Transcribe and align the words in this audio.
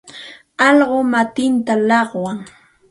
Allquu 0.67 0.99
matintam 1.11 1.81
llaqwan. 1.89 2.37